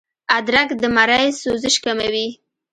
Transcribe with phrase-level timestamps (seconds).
[0.37, 2.27] ادرک د مرۍ سوزش کموي